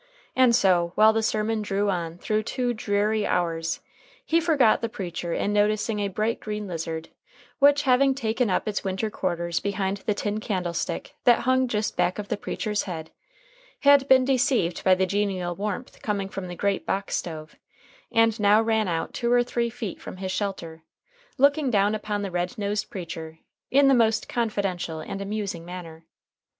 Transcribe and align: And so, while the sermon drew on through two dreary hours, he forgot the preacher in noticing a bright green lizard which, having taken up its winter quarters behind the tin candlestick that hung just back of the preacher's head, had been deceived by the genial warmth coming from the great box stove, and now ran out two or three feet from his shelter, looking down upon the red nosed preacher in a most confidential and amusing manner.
And 0.35 0.55
so, 0.55 0.93
while 0.95 1.13
the 1.13 1.21
sermon 1.21 1.61
drew 1.61 1.91
on 1.91 2.17
through 2.17 2.41
two 2.41 2.73
dreary 2.73 3.23
hours, 3.27 3.81
he 4.25 4.41
forgot 4.41 4.81
the 4.81 4.89
preacher 4.89 5.31
in 5.31 5.53
noticing 5.53 5.99
a 5.99 6.07
bright 6.07 6.39
green 6.39 6.65
lizard 6.65 7.09
which, 7.59 7.83
having 7.83 8.15
taken 8.15 8.49
up 8.49 8.67
its 8.67 8.83
winter 8.83 9.11
quarters 9.11 9.59
behind 9.59 9.97
the 9.97 10.15
tin 10.15 10.39
candlestick 10.39 11.13
that 11.25 11.41
hung 11.41 11.67
just 11.67 11.95
back 11.97 12.17
of 12.17 12.29
the 12.29 12.35
preacher's 12.37 12.81
head, 12.89 13.11
had 13.81 14.07
been 14.07 14.25
deceived 14.25 14.83
by 14.83 14.95
the 14.95 15.05
genial 15.05 15.55
warmth 15.55 16.01
coming 16.01 16.29
from 16.29 16.47
the 16.47 16.55
great 16.55 16.83
box 16.87 17.15
stove, 17.17 17.55
and 18.11 18.39
now 18.39 18.59
ran 18.59 18.87
out 18.87 19.13
two 19.13 19.31
or 19.31 19.43
three 19.43 19.69
feet 19.69 20.01
from 20.01 20.17
his 20.17 20.31
shelter, 20.31 20.81
looking 21.37 21.69
down 21.69 21.93
upon 21.93 22.23
the 22.23 22.31
red 22.31 22.57
nosed 22.57 22.89
preacher 22.89 23.37
in 23.69 23.87
a 23.91 23.93
most 23.93 24.27
confidential 24.27 24.99
and 24.99 25.21
amusing 25.21 25.63
manner. 25.63 26.07